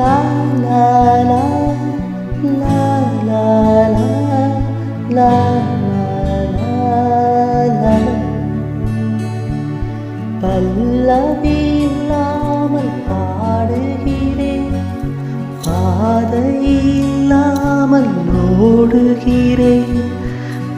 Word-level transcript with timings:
La 0.00 0.16
la 0.62 0.86
la 1.22 1.44
la 2.60 2.80
la 3.28 3.28
la 3.28 3.44
la 5.18 5.32
la 7.82 7.94
பல்லவில்லாமல் 10.40 12.94
பாடுகிறேன். 13.08 14.78
பாதையில்லாமல் 15.64 18.12
ஓடுகிறேன். 18.60 19.98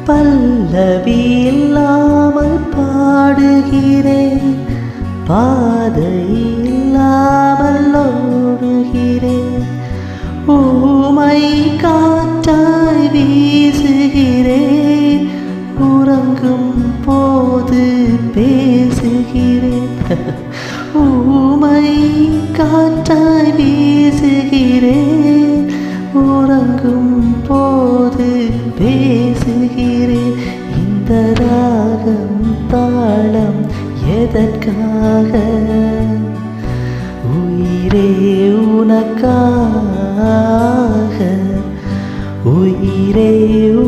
பல்லவில்லாமல் 0.06 2.51
பாதை 5.26 6.20
ஓடுகிறேன் 7.94 9.66
ஊமை 10.46 11.76
காற்றாய் 11.76 13.10
வீசுகிறேன். 13.12 15.28
உறங்கும் 15.78 16.94
போது 17.04 18.08
பேசுகிறேன். 18.34 19.94
ஊமை 20.94 21.86
காற்றாய் 22.52 23.52
வீசுகிறேன். 23.58 25.70
உறங்கும் 26.12 27.36
போது 27.48 28.50
பேசுகிறேன். 28.78 30.36
இந்த 30.76 31.34
ராகம் 31.34 32.31
எதற்காக 34.34 35.32
உயிரே 37.32 38.04
உனக்காக 38.76 39.28
உயிரே 42.52 43.34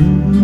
ம், 0.01 0.44